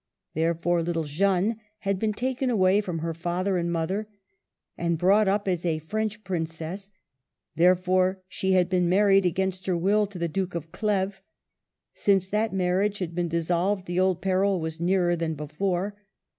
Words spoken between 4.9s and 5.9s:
brought up as a